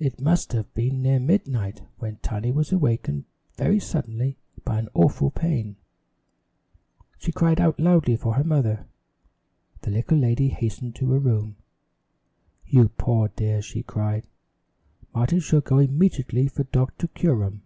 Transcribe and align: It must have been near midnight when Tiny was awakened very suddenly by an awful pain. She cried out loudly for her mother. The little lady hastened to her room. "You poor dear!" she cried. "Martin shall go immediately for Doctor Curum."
It 0.00 0.20
must 0.20 0.52
have 0.52 0.74
been 0.74 1.00
near 1.02 1.20
midnight 1.20 1.82
when 1.98 2.16
Tiny 2.16 2.50
was 2.50 2.72
awakened 2.72 3.24
very 3.56 3.78
suddenly 3.78 4.36
by 4.64 4.80
an 4.80 4.88
awful 4.94 5.30
pain. 5.30 5.76
She 7.18 7.30
cried 7.30 7.60
out 7.60 7.78
loudly 7.78 8.16
for 8.16 8.34
her 8.34 8.42
mother. 8.42 8.86
The 9.82 9.92
little 9.92 10.18
lady 10.18 10.48
hastened 10.48 10.96
to 10.96 11.12
her 11.12 11.20
room. 11.20 11.54
"You 12.66 12.88
poor 12.88 13.28
dear!" 13.28 13.62
she 13.62 13.84
cried. 13.84 14.26
"Martin 15.14 15.38
shall 15.38 15.60
go 15.60 15.78
immediately 15.78 16.48
for 16.48 16.64
Doctor 16.64 17.06
Curum." 17.06 17.60